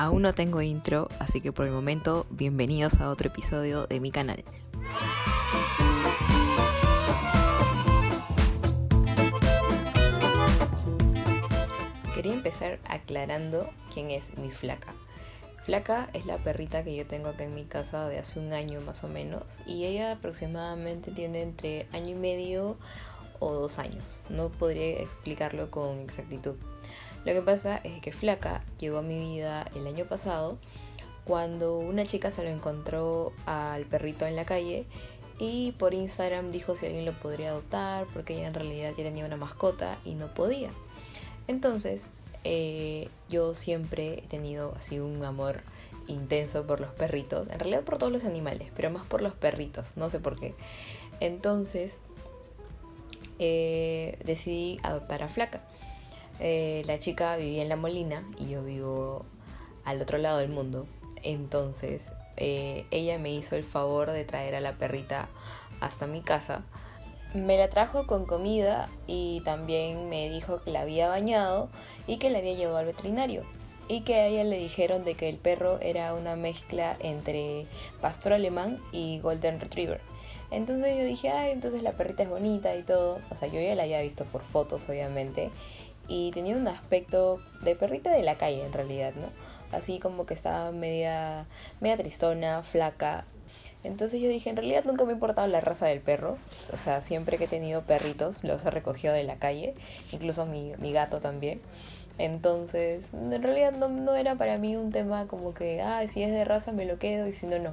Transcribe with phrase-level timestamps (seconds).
[0.00, 4.10] Aún no tengo intro, así que por el momento, bienvenidos a otro episodio de mi
[4.10, 4.42] canal.
[12.14, 14.94] Quería empezar aclarando quién es mi flaca.
[15.66, 18.80] Flaca es la perrita que yo tengo acá en mi casa de hace un año
[18.80, 22.78] más o menos y ella aproximadamente tiene entre año y medio
[23.38, 24.22] o dos años.
[24.30, 26.56] No podría explicarlo con exactitud.
[27.24, 30.58] Lo que pasa es que Flaca llegó a mi vida el año pasado
[31.24, 34.86] cuando una chica se lo encontró al perrito en la calle
[35.38, 39.26] y por Instagram dijo si alguien lo podría adoptar porque ella en realidad ya tenía
[39.26, 40.70] una mascota y no podía.
[41.46, 42.10] Entonces
[42.44, 45.60] eh, yo siempre he tenido así un amor
[46.06, 49.96] intenso por los perritos, en realidad por todos los animales, pero más por los perritos,
[49.96, 50.54] no sé por qué.
[51.20, 51.98] Entonces
[53.38, 55.62] eh, decidí adoptar a Flaca.
[56.40, 59.26] Eh, la chica vivía en La Molina y yo vivo
[59.84, 60.86] al otro lado del mundo.
[61.22, 65.28] Entonces eh, ella me hizo el favor de traer a la perrita
[65.80, 66.62] hasta mi casa.
[67.34, 71.68] Me la trajo con comida y también me dijo que la había bañado
[72.06, 73.44] y que la había llevado al veterinario.
[73.86, 77.66] Y que a ella le dijeron de que el perro era una mezcla entre
[78.00, 80.00] pastor alemán y golden retriever.
[80.50, 83.20] Entonces yo dije, ay, entonces la perrita es bonita y todo.
[83.30, 85.50] O sea, yo ya la había visto por fotos, obviamente
[86.10, 89.28] y tenía un aspecto de perrita de la calle en realidad, ¿no?
[89.70, 91.46] Así como que estaba media,
[91.80, 93.24] media tristona, flaca.
[93.84, 96.36] Entonces yo dije, en realidad nunca me ha importado la raza del perro.
[96.72, 99.74] O sea, siempre que he tenido perritos los he recogido de la calle,
[100.10, 101.60] incluso mi, mi gato también.
[102.18, 106.32] Entonces, en realidad no, no era para mí un tema como que, ah, si es
[106.32, 107.70] de raza me lo quedo y si no, no.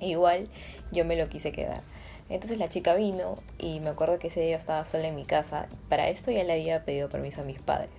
[0.00, 0.48] Igual
[0.90, 1.82] yo me lo quise quedar.
[2.28, 5.24] Entonces la chica vino y me acuerdo que ese día yo estaba sola en mi
[5.24, 5.66] casa.
[5.88, 7.90] Para esto ya le había pedido permiso a mis padres.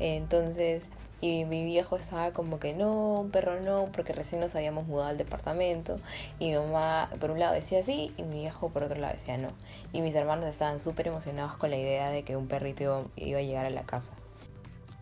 [0.00, 0.84] Entonces,
[1.20, 5.10] y mi viejo estaba como que no, un perro no, porque recién nos habíamos mudado
[5.10, 5.96] al departamento.
[6.38, 9.36] Y mi mamá por un lado decía sí y mi viejo por otro lado decía
[9.36, 9.50] no.
[9.92, 13.42] Y mis hermanos estaban súper emocionados con la idea de que un perrito iba, a
[13.42, 14.12] llegar a la casa.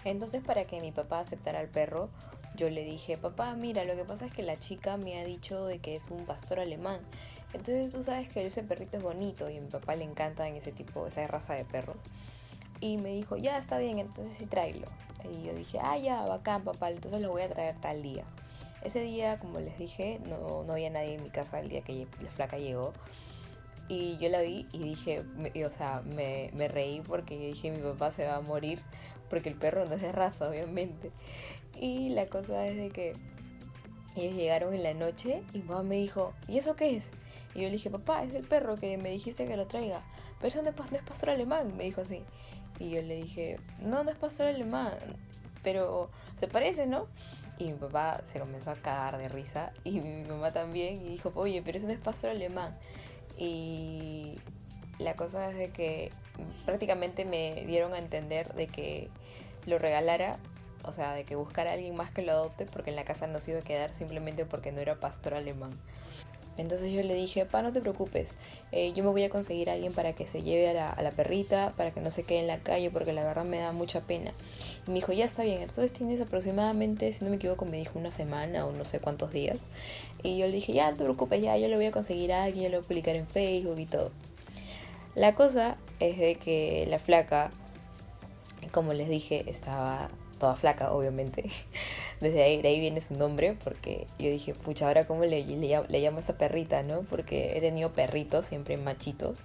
[0.04, 2.08] Entonces para que mi papá aceptara al perro,
[2.54, 5.66] yo le dije, papá, mira, lo que pasa es que la chica me ha dicho
[5.66, 7.00] de que es un pastor alemán.
[7.52, 10.56] Entonces tú sabes que ese perrito es bonito y a mi papá le encanta en
[10.56, 11.96] ese tipo, esa raza de perros.
[12.80, 14.86] Y me dijo, ya está bien, entonces sí tráelo.
[15.24, 18.24] Y yo dije, ah, ya, bacán, papá, entonces lo voy a traer tal día.
[18.82, 22.06] Ese día, como les dije, no, no había nadie en mi casa el día que
[22.20, 22.92] la flaca llegó.
[23.88, 25.22] Y yo la vi y dije,
[25.64, 28.82] o sea, me, reí porque dije, mi papá se va a morir
[29.30, 31.12] porque el perro no es de raza, obviamente.
[31.78, 33.12] Y la cosa es de que
[34.16, 37.10] ellos llegaron en la noche y mamá me dijo, ¿y eso qué es?
[37.56, 40.02] Y yo le dije, papá, es el perro que me dijiste que lo traiga.
[40.38, 42.22] Pero eso no es, pastor alemán, me dijo así.
[42.78, 44.92] Y yo le dije, no, no es pastor alemán,
[45.62, 47.06] pero se parece, ¿no?
[47.58, 51.32] Y mi papá se comenzó a cagar de risa y mi mamá también y dijo,
[51.34, 52.76] oye, pero eso no es pastor alemán.
[53.38, 54.34] Y
[54.98, 56.12] la cosa es de que
[56.66, 59.08] prácticamente me dieron a entender de que
[59.64, 60.36] lo regalara,
[60.84, 63.26] o sea, de que buscara a alguien más que lo adopte porque en la casa
[63.26, 65.72] no se iba a quedar simplemente porque no era pastor alemán.
[66.58, 68.34] Entonces yo le dije, pa, no te preocupes,
[68.72, 71.02] eh, yo me voy a conseguir a alguien para que se lleve a la, a
[71.02, 73.72] la, perrita, para que no se quede en la calle, porque la verdad me da
[73.72, 74.32] mucha pena.
[74.86, 77.98] Y me dijo, ya está bien, entonces tienes aproximadamente, si no me equivoco, me dijo
[77.98, 79.58] una semana o no sé cuántos días.
[80.22, 82.44] Y yo le dije, ya, no te preocupes, ya, yo le voy a conseguir a
[82.44, 84.10] alguien, yo lo voy a publicar en Facebook y todo.
[85.14, 87.50] La cosa es de que la flaca,
[88.72, 91.44] como les dije, estaba toda flaca, obviamente.
[92.20, 96.16] Desde ahí, de ahí viene su nombre, porque yo dije, pucha, ahora cómo le, llamo
[96.16, 97.02] a esta perrita, ¿no?
[97.02, 99.40] Porque he tenido perritos, siempre machitos,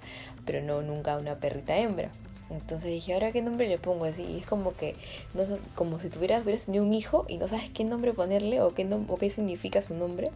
[0.46, 2.12] pero no nunca una perrita hembra.
[2.52, 4.06] Entonces dije, ¿ahora qué nombre le pongo?
[4.06, 4.96] Así, es como que,
[5.34, 5.44] no,
[5.74, 8.88] como si tuvieras, hubieras tenido un hijo y no sabes qué nombre ponerle o qué,
[9.08, 10.32] o qué significa su nombre.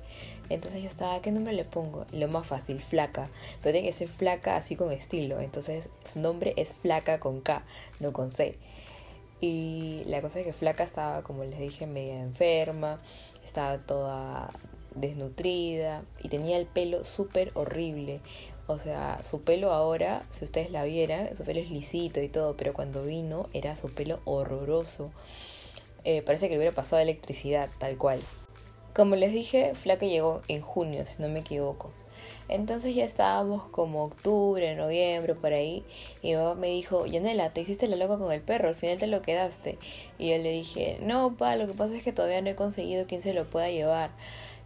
[0.50, 2.06] Entonces yo estaba, ¿qué nombre le pongo?
[2.14, 3.30] Lo más fácil, flaca.
[3.62, 5.42] Pero tiene que ser flaca así con estilo.
[5.42, 7.64] Entonces su nombre es flaca con K,
[8.00, 8.56] no con C.
[9.41, 12.99] Y la cosa es que Flaca estaba, como les dije, media enferma,
[13.43, 14.49] estaba toda
[14.96, 18.22] desnutrida y tenía el pelo súper horrible.
[18.67, 22.58] O sea, su pelo ahora, si ustedes la vieran, su pelo es lisito y todo,
[22.58, 25.11] pero cuando vino era su pelo horroroso.
[26.03, 28.22] Eh, parece que le hubiera pasado electricidad, tal cual.
[28.96, 31.91] Como les dije, Flaca llegó en junio, si no me equivoco.
[32.48, 35.84] Entonces ya estábamos como octubre, noviembre, por ahí.
[36.22, 38.98] Y mi mamá me dijo, Yanela, te hiciste la loca con el perro, al final
[38.98, 39.78] te lo quedaste.
[40.18, 43.08] Y yo le dije, no, pa, lo que pasa es que todavía no he conseguido
[43.08, 44.12] quien se lo pueda llevar.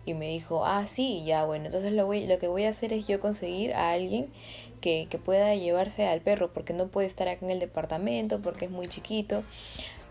[0.06, 2.94] Y me dijo, ah, sí, ya, bueno, entonces lo, voy, lo que voy a hacer
[2.94, 4.28] es yo conseguir a alguien
[4.82, 8.66] que, que pueda llevarse al perro porque no puede estar acá en el departamento porque
[8.66, 9.44] es muy chiquito.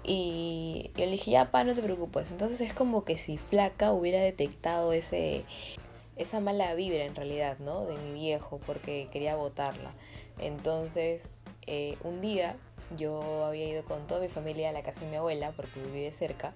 [0.04, 2.30] Y yo le dije, ya, pa, no te preocupes.
[2.30, 5.44] Entonces es como que si Flaca hubiera detectado ese,
[6.18, 7.84] esa mala vibra en realidad, ¿no?
[7.86, 9.92] De mi viejo, porque quería botarla.
[10.38, 11.28] Entonces,
[11.66, 12.56] eh, un día
[12.96, 16.12] yo había ido con toda mi familia a la casa de mi abuela, porque vive
[16.12, 16.54] cerca,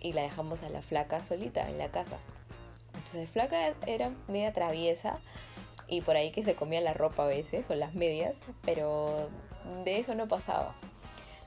[0.00, 2.18] y la dejamos a la flaca solita en la casa.
[2.94, 5.18] Entonces, flaca era media traviesa
[5.88, 9.28] y por ahí que se comía la ropa a veces o las medias, pero
[9.84, 10.74] de eso no pasaba.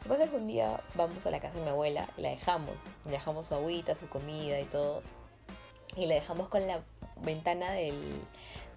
[0.03, 2.75] La cosa es que un día vamos a la casa de mi abuela la dejamos.
[3.05, 5.01] Le dejamos su agüita, su comida y todo.
[5.95, 6.81] Y la dejamos con la
[7.21, 8.21] ventana del,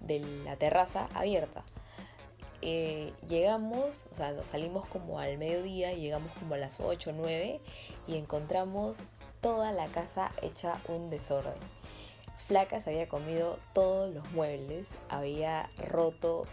[0.01, 1.63] de la terraza abierta.
[2.61, 7.59] Eh, llegamos, o sea, salimos como al mediodía, llegamos como a las 8 o 9
[8.07, 8.97] y encontramos
[9.41, 11.53] toda la casa hecha un desorden.
[12.47, 16.45] Flaca se había comido todos los muebles, había roto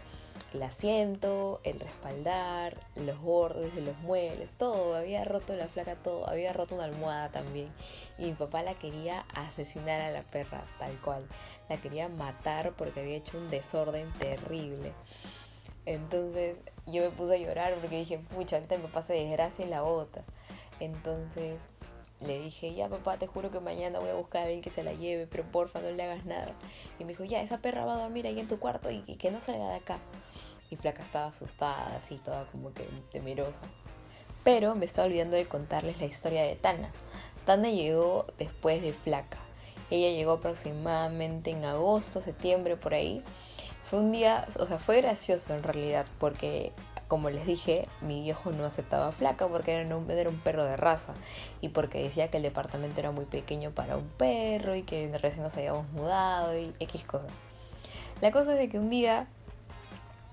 [0.55, 6.27] el asiento, el respaldar, los bordes de los muebles, todo, había roto la flaca todo,
[6.27, 7.69] había roto una almohada también.
[8.17, 11.27] Y mi papá la quería asesinar a la perra, tal cual.
[11.69, 14.93] La quería matar porque había hecho un desorden terrible.
[15.85, 19.69] Entonces yo me puse a llorar porque dije, pucha, ahorita mi papá se desgracia y
[19.69, 20.23] la bota.
[20.79, 21.59] Entonces
[22.25, 24.83] le dije, ya papá, te juro que mañana voy a buscar a alguien que se
[24.83, 26.53] la lleve, pero porfa, no le hagas nada.
[26.99, 29.31] Y me dijo, ya, esa perra va a dormir ahí en tu cuarto y, que
[29.31, 29.99] no salga de acá.
[30.69, 33.61] Y Flaca estaba asustada, así, toda como que temerosa.
[34.43, 36.91] Pero me estaba olvidando de contarles la historia de Tana.
[37.45, 39.37] Tana llegó después de Flaca.
[39.89, 43.23] Ella llegó aproximadamente en agosto, septiembre, por ahí.
[43.83, 46.73] Fue un día, o sea, fue gracioso en realidad, porque
[47.07, 50.75] como les dije, mi viejo no aceptaba flaca porque era un, era un perro de
[50.75, 51.13] raza
[51.61, 55.43] y porque decía que el departamento era muy pequeño para un perro y que recién
[55.43, 57.31] nos habíamos mudado y X cosas.
[58.21, 59.27] La cosa es de que un día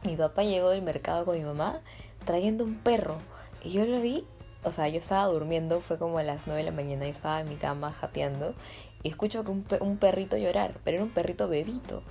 [0.03, 1.81] mi papá llegó del mercado con mi mamá
[2.25, 3.17] trayendo un perro
[3.63, 4.25] y yo lo vi,
[4.65, 7.41] o sea, yo estaba durmiendo, fue como a las 9 de la mañana, yo estaba
[7.41, 8.55] en mi cama jateando
[9.03, 12.03] y escucho que un, un perrito llorar, pero era un perrito bebito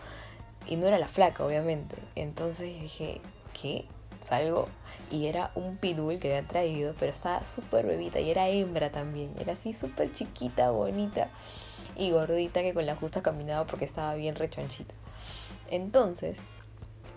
[0.67, 1.95] y no era la flaca, obviamente.
[2.15, 3.21] Entonces dije,
[3.59, 3.85] ¿qué?
[4.23, 4.67] Salgo
[5.09, 9.33] y era un pitbull que había traído, pero estaba súper bebita y era hembra también.
[9.39, 11.29] Era así súper chiquita, bonita
[11.95, 14.93] y gordita que con la justa caminaba porque estaba bien rechonchita.
[15.69, 16.37] Entonces,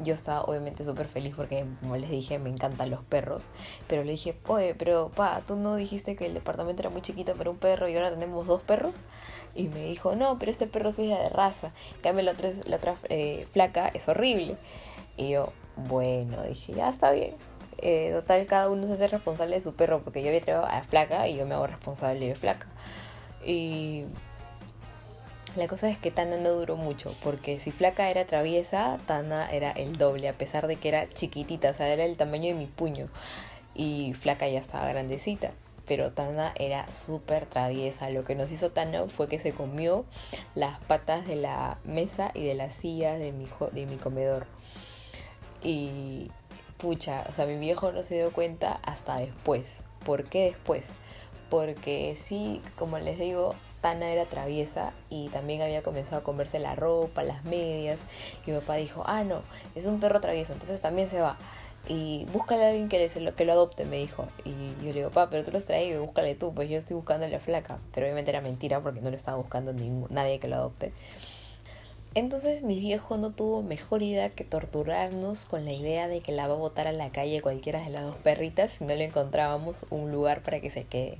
[0.00, 3.46] yo estaba obviamente súper feliz porque, como les dije, me encantan los perros.
[3.86, 7.34] Pero le dije, oye, pero pa, tú no dijiste que el departamento era muy chiquito
[7.36, 8.96] para un perro y ahora tenemos dos perros.
[9.54, 11.72] Y me dijo, no, pero este perro sí es de raza.
[12.02, 14.56] En la otra, la otra eh, flaca es horrible.
[15.16, 17.34] Y yo, bueno, dije, ya está bien.
[17.78, 20.82] Eh, total, cada uno se hace responsable de su perro, porque yo había traído a
[20.82, 22.66] Flaca y yo me hago responsable de Flaca.
[23.44, 24.04] Y
[25.56, 29.70] la cosa es que Tana no duró mucho, porque si Flaca era traviesa, Tana era
[29.70, 32.66] el doble, a pesar de que era chiquitita, o sea, era el tamaño de mi
[32.66, 33.08] puño.
[33.74, 35.52] Y Flaca ya estaba grandecita,
[35.86, 38.10] pero Tana era súper traviesa.
[38.10, 40.04] Lo que nos hizo Tana fue que se comió
[40.54, 44.46] las patas de la mesa y de las sillas de mi, de mi comedor.
[45.64, 46.30] Y
[46.78, 49.82] pucha, o sea, mi viejo no se dio cuenta hasta después.
[50.04, 50.86] ¿Por qué después?
[51.50, 56.74] Porque sí, como les digo, Tana era traviesa y también había comenzado a comerse la
[56.74, 57.98] ropa, las medias.
[58.46, 59.42] Y mi papá dijo, ah, no,
[59.74, 61.36] es un perro travieso, entonces también se va.
[61.86, 64.26] Y búscale a alguien que, le, que lo adopte, me dijo.
[64.44, 64.50] Y
[64.82, 67.26] yo le digo, papá, pero tú lo has traído, búscale tú, pues yo estoy buscando
[67.26, 67.78] a la flaca.
[67.92, 70.92] Pero obviamente era mentira porque no lo estaba buscando ningún, nadie que lo adopte.
[72.16, 76.46] Entonces mi viejo no tuvo mejor idea que torturarnos con la idea de que la
[76.46, 79.84] va a botar a la calle cualquiera de las dos perritas si no le encontrábamos
[79.90, 81.18] un lugar para que se quede.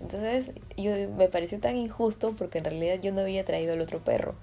[0.00, 3.98] Entonces yo, me pareció tan injusto porque en realidad yo no había traído al otro
[3.98, 4.36] perro.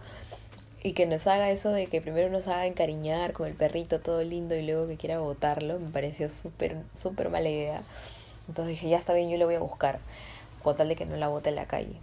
[0.83, 4.21] Y que nos haga eso de que primero nos haga encariñar con el perrito todo
[4.23, 7.83] lindo y luego que quiera botarlo, me pareció súper, súper mala idea.
[8.49, 9.99] Entonces dije, ya está bien, yo le voy a buscar,
[10.61, 11.95] con tal de que no la bote en la calle.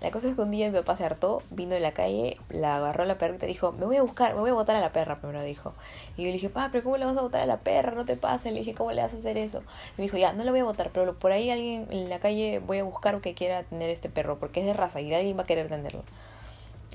[0.00, 2.76] La cosa es que un día mi papá se hartó, vino de la calle, la
[2.76, 4.92] agarró a la perrita dijo, me voy a buscar, me voy a botar a la
[4.92, 5.74] perra, primero dijo.
[6.16, 7.92] Y yo le dije, papá, pero ¿cómo le vas a botar a la perra?
[7.92, 8.52] No te pases.
[8.52, 9.58] Le dije, ¿cómo le vas a hacer eso?
[9.58, 12.18] Y me dijo, ya, no la voy a botar, pero por ahí alguien en la
[12.18, 15.36] calle voy a buscar que quiera tener este perro, porque es de raza y alguien
[15.36, 16.02] va a querer tenerlo.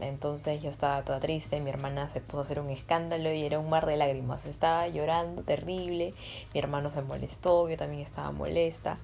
[0.02, 3.60] Entonces yo estaba toda triste, mi hermana se puso a hacer un escándalo y era
[3.60, 4.46] un mar de lágrimas.
[4.46, 6.14] Estaba llorando terrible,
[6.54, 8.98] mi hermano se molestó, yo también estaba molesta.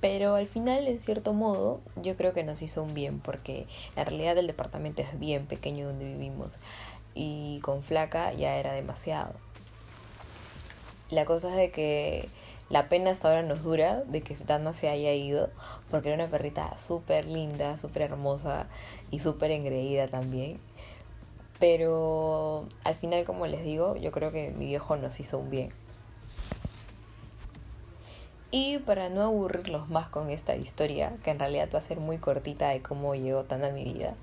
[0.00, 3.66] Pero al final, en cierto modo, yo creo que nos hizo un bien porque
[3.96, 6.54] en realidad el departamento es bien pequeño donde vivimos
[7.14, 9.32] y con flaca ya era demasiado.
[11.10, 12.28] La cosa es de que
[12.70, 15.50] la pena hasta ahora nos dura de que Dana se haya ido
[15.90, 18.66] porque era una perrita súper linda, súper hermosa
[19.10, 20.58] y súper engreída también.
[21.58, 25.70] Pero al final, como les digo, yo creo que mi viejo nos hizo un bien.
[28.50, 32.18] Y para no aburrirlos más con esta historia, que en realidad va a ser muy
[32.18, 34.14] cortita de cómo llegó tan a mi vida,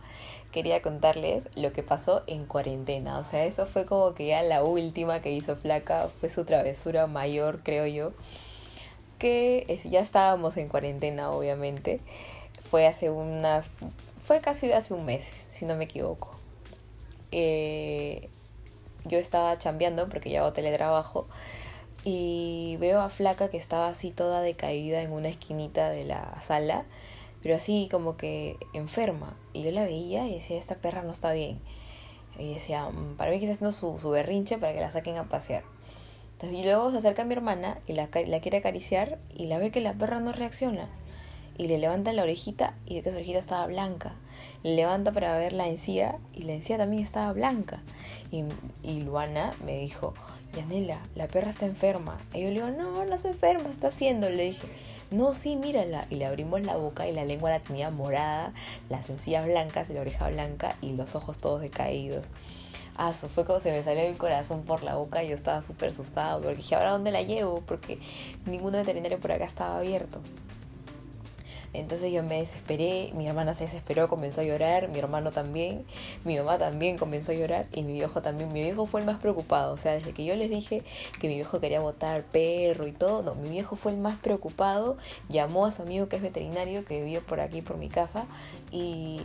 [0.51, 3.19] quería contarles lo que pasó en cuarentena.
[3.19, 7.05] O sea, eso fue como que ya la última que hizo Flaca, fue su travesura
[7.05, 8.13] mayor, creo yo.
[9.19, 11.99] Que ya estábamos en cuarentena, obviamente.
[12.63, 13.71] Fue hace unas.
[14.23, 16.31] Fue casi hace un mes, si no me equivoco.
[17.31, 18.29] Eh,
[19.03, 21.27] yo estaba chambeando porque yo hago teletrabajo
[22.07, 26.85] y veo a Flaca que estaba así toda decaída en una esquinita de la sala,
[27.41, 29.35] pero así como que enferma.
[29.53, 31.59] Y yo la veía y decía, esta perra no está bien.
[32.37, 35.17] Y decía, mm, para mí que está haciendo su, su berrinche para que la saquen
[35.17, 35.63] a pasear.
[36.33, 39.57] Entonces, y luego se acerca a mi hermana y la, la quiere acariciar y la
[39.57, 40.87] ve que la perra no reacciona.
[41.57, 44.13] Y le levanta la orejita y ve que su orejita estaba blanca.
[44.61, 47.81] Le levanta para ver la encía y la encía también estaba blanca.
[48.29, 48.43] Y,
[48.83, 50.13] y Luana me dijo,
[50.55, 52.17] Yanela, la perra está enferma.
[52.33, 54.29] Y yo le digo, no, no está enferma, está haciendo.
[54.29, 54.67] Le dije,
[55.11, 56.07] no, sí, mírala.
[56.09, 58.53] Y le abrimos la boca y la lengua la tenía morada,
[58.89, 62.25] las encías blancas y la oreja blanca y los ojos todos decaídos.
[62.97, 65.61] Ah, eso fue como se me salió el corazón por la boca y yo estaba
[65.61, 67.61] súper asustada porque dije, ¿ahora dónde la llevo?
[67.65, 67.99] Porque
[68.45, 70.21] ningún veterinario por acá estaba abierto.
[71.79, 75.85] Entonces yo me desesperé, mi hermana se desesperó, comenzó a llorar, mi hermano también,
[76.23, 78.51] mi mamá también comenzó a llorar y mi viejo también.
[78.53, 80.83] Mi viejo fue el más preocupado, o sea, desde que yo les dije
[81.19, 84.17] que mi viejo quería botar al perro y todo, no, mi viejo fue el más
[84.19, 84.97] preocupado,
[85.29, 88.25] llamó a su amigo que es veterinario, que vivió por aquí, por mi casa,
[88.71, 89.21] y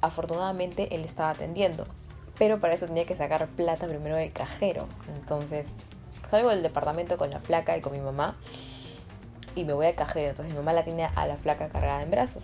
[0.00, 1.86] afortunadamente él estaba atendiendo.
[2.38, 4.86] Pero para eso tenía que sacar plata primero del cajero.
[5.16, 5.72] Entonces
[6.30, 8.36] salgo del departamento con la flaca y con mi mamá
[9.58, 10.30] y me voy al cajero.
[10.30, 12.42] Entonces mi mamá la tiene a la flaca cargada en brazos.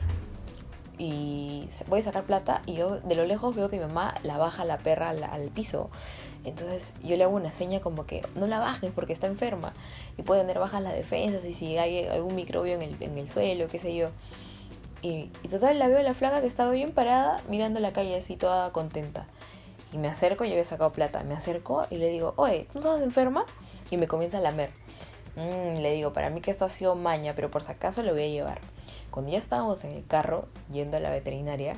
[0.96, 4.38] Y voy a sacar plata y yo de lo lejos veo que mi mamá la
[4.38, 5.90] baja la perra al, piso.
[6.44, 9.72] Entonces yo le hago una seña como que no la bajes porque está enferma
[10.16, 13.28] y puede tener bajas las defensas y si hay algún microbio en el, en el
[13.28, 14.10] suelo, qué sé yo.
[15.02, 18.16] Y, y, total la veo a la flaca que estaba bien parada mirando la calle
[18.16, 19.26] así toda contenta.
[19.92, 23.02] Y me acerco, yo había sacado plata, me acerco y le digo, oye, ¿tú estás
[23.02, 23.44] enferma?
[23.90, 24.70] Y me comienza a lamer.
[25.36, 28.12] Mm, le digo, para mí que esto ha sido maña, pero por si acaso lo
[28.12, 28.60] voy a llevar.
[29.10, 31.76] Cuando ya estábamos en el carro yendo a la veterinaria,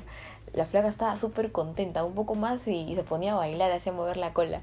[0.53, 4.17] la flaca estaba súper contenta, un poco más y, se ponía a bailar, hacía mover
[4.17, 4.61] la cola.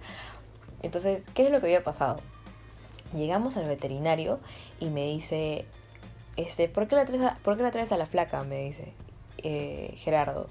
[0.82, 2.20] Entonces, ¿qué es lo que había pasado?
[3.16, 4.40] Llegamos al veterinario
[4.80, 5.66] y me dice,
[6.36, 8.44] este, ¿por qué la traes a, ¿por qué la traes a la flaca?
[8.44, 8.94] Me dice
[9.38, 10.50] eh, Gerardo.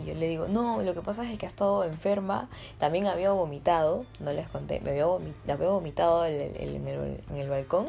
[0.00, 3.32] Y yo le digo, no, lo que pasa es que ha estado enferma, también había
[3.32, 6.86] vomitado, no les conté, me había, vomitado en,
[7.36, 7.88] el, balcón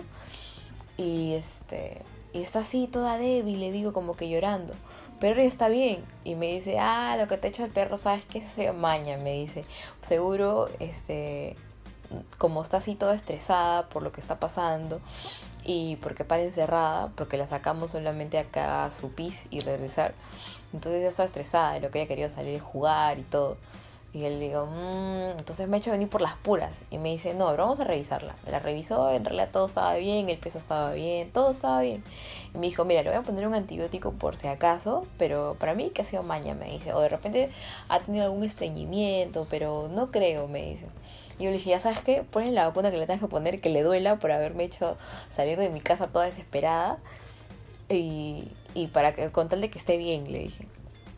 [0.97, 2.01] y este
[2.33, 4.73] y está así toda débil, le digo como que llorando.
[5.19, 6.03] Pero ella está bien.
[6.23, 8.41] Y me dice, ah, lo que te ha hecho el perro, ¿sabes qué?
[8.41, 9.65] Se maña, me dice.
[10.01, 11.57] Seguro, este,
[12.37, 14.99] como está así toda estresada por lo que está pasando
[15.63, 20.13] y porque para encerrada, porque la sacamos solamente acá a su pis y regresar.
[20.73, 23.57] Entonces ya estaba estresada lo que ella quería salir a jugar y todo.
[24.13, 26.81] Y él digo, mmm, entonces me ha hecho venir por las puras.
[26.91, 28.35] Y me dice, no, pero vamos a revisarla.
[28.45, 32.03] La revisó, en realidad todo estaba bien, el peso estaba bien, todo estaba bien.
[32.53, 35.75] Y me dijo, mira, le voy a poner un antibiótico por si acaso, pero para
[35.75, 36.93] mí que ha sido maña, me dice.
[36.93, 37.51] O de repente
[37.87, 40.87] ha tenido algún estreñimiento, pero no creo, me dice.
[41.39, 43.61] Y yo le dije, ya sabes qué, ponle la vacuna que le tengas que poner,
[43.61, 44.97] que le duela por haberme hecho
[45.29, 46.99] salir de mi casa toda desesperada.
[47.89, 50.67] Y, y para que, con tal de que esté bien, le dije.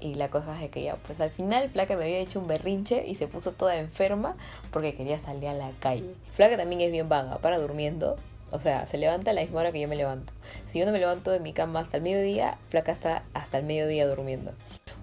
[0.04, 3.08] Y la cosa es que ya, pues al final Flaca me había hecho un berrinche
[3.08, 4.36] y se puso toda enferma
[4.72, 6.14] porque quería salir a la calle.
[6.34, 8.18] Flaca también es bien vaga, para durmiendo.
[8.52, 10.34] O sea, se levanta a la misma hora que yo me levanto.
[10.66, 13.64] Si yo no me levanto de mi cama hasta el mediodía, Flaca está hasta el
[13.64, 14.52] mediodía durmiendo.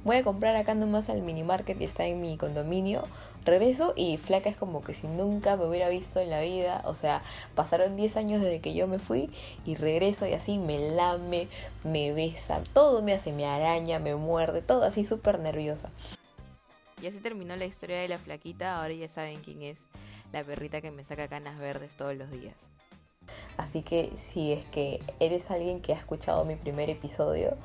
[0.05, 3.05] Voy a comprar acá nomás al mini market y está en mi condominio
[3.45, 6.95] regreso y flaca es como que si nunca me hubiera visto en la vida, o
[6.95, 7.23] sea,
[7.55, 9.31] pasaron 10 años desde que yo me fui
[9.65, 11.49] y regreso y así me lame,
[11.85, 15.91] me besa, todo me hace, me araña, me muerde, todo así súper nerviosa.
[17.03, 19.79] Y así terminó la historia de la flaquita, ahora ya saben quién es
[20.33, 22.57] la perrita que me saca canas verdes todos los días.
[23.57, 27.57] Así que si es que eres alguien que ha escuchado mi primer episodio,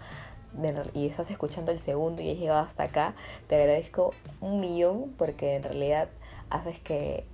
[0.94, 3.14] y estás escuchando el segundo y has llegado hasta acá,
[3.48, 6.10] te agradezco un millón porque en realidad
[6.50, 7.26] haces que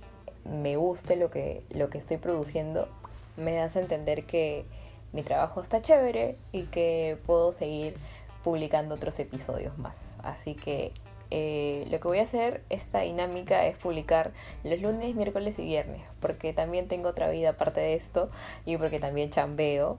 [0.44, 2.88] me guste lo que, lo que estoy produciendo.
[3.36, 4.64] Me das a entender que
[5.12, 7.94] mi trabajo está chévere y que puedo seguir
[8.42, 10.14] publicando otros episodios más.
[10.22, 10.92] Así que
[11.30, 14.32] eh, lo que voy a hacer, esta dinámica, es publicar
[14.64, 18.30] los lunes, miércoles y viernes, porque también tengo otra vida aparte de esto
[18.66, 19.96] y porque también chambeo,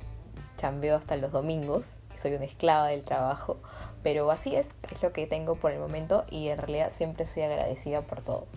[0.57, 1.85] chambeo hasta los domingos
[2.23, 3.57] soy una esclava del trabajo,
[4.01, 7.43] pero así es, es lo que tengo por el momento y en realidad siempre soy
[7.43, 8.47] agradecida por todo.